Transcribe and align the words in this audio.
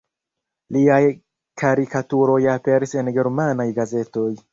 Liaj 0.77 1.01
karikaturoj 1.63 2.39
aperis 2.53 2.95
en 3.03 3.13
germanaj 3.19 3.67
gazetoj. 3.77 4.27